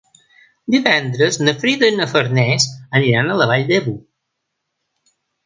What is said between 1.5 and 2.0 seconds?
Frida i